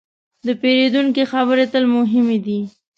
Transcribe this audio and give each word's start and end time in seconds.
د 0.45 0.47
پیرودونکي 0.61 1.23
خبرې 1.31 1.65
تل 1.71 1.83
مهمې 1.95 2.37
دي. 2.45 2.59